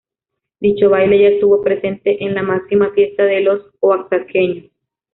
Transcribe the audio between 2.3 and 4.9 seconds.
la máxima fiesta de los oaxaqueños.